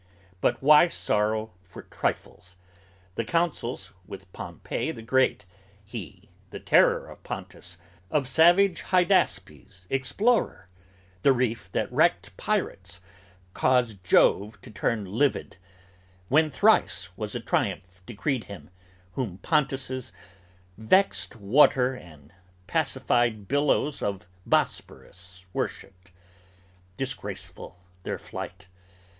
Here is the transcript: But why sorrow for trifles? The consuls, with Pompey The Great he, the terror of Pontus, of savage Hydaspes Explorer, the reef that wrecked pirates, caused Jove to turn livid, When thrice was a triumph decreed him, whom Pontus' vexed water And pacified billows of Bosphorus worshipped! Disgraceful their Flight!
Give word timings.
But 0.41 0.63
why 0.63 0.87
sorrow 0.87 1.51
for 1.61 1.83
trifles? 1.83 2.55
The 3.13 3.23
consuls, 3.23 3.91
with 4.07 4.33
Pompey 4.33 4.91
The 4.91 5.03
Great 5.03 5.45
he, 5.85 6.31
the 6.49 6.59
terror 6.59 7.07
of 7.07 7.21
Pontus, 7.21 7.77
of 8.09 8.27
savage 8.27 8.81
Hydaspes 8.89 9.85
Explorer, 9.91 10.69
the 11.21 11.33
reef 11.33 11.71
that 11.73 11.93
wrecked 11.93 12.35
pirates, 12.35 13.01
caused 13.53 14.03
Jove 14.03 14.59
to 14.61 14.71
turn 14.71 15.05
livid, 15.05 15.57
When 16.29 16.49
thrice 16.49 17.15
was 17.15 17.35
a 17.35 17.39
triumph 17.39 18.01
decreed 18.07 18.45
him, 18.45 18.71
whom 19.11 19.37
Pontus' 19.37 20.11
vexed 20.79 21.35
water 21.35 21.93
And 21.93 22.33
pacified 22.65 23.47
billows 23.47 24.01
of 24.01 24.25
Bosphorus 24.47 25.45
worshipped! 25.53 26.11
Disgraceful 26.97 27.77
their 28.01 28.17
Flight! 28.17 28.67